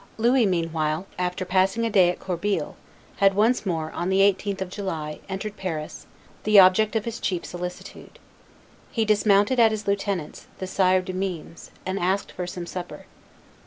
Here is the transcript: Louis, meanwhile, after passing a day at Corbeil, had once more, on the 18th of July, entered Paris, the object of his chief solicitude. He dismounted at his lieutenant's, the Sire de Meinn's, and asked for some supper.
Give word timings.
Louis, 0.17 0.47
meanwhile, 0.47 1.05
after 1.19 1.45
passing 1.45 1.85
a 1.85 1.89
day 1.91 2.09
at 2.09 2.17
Corbeil, 2.19 2.75
had 3.17 3.35
once 3.35 3.67
more, 3.67 3.91
on 3.91 4.09
the 4.09 4.21
18th 4.21 4.59
of 4.59 4.71
July, 4.71 5.19
entered 5.29 5.57
Paris, 5.57 6.07
the 6.43 6.57
object 6.59 6.95
of 6.95 7.05
his 7.05 7.19
chief 7.19 7.45
solicitude. 7.45 8.17
He 8.91 9.05
dismounted 9.05 9.59
at 9.59 9.69
his 9.69 9.85
lieutenant's, 9.87 10.47
the 10.57 10.65
Sire 10.65 11.03
de 11.03 11.13
Meinn's, 11.13 11.69
and 11.85 11.99
asked 11.99 12.31
for 12.31 12.47
some 12.47 12.65
supper. 12.65 13.05